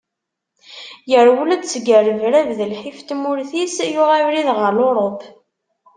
Yerwel-d 1.11 1.63
seg 1.73 1.85
rrebrab 2.01 2.49
d 2.57 2.59
lḥif 2.71 2.97
n 3.01 3.05
tmurt-is 3.09 3.75
yuɣ 3.93 4.09
abrid 4.17 4.47
ɣer 4.57 4.69
Lurup. 4.77 5.21